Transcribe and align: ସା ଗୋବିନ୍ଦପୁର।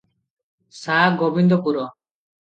ସା 0.77 0.95
ଗୋବିନ୍ଦପୁର। 1.19 1.83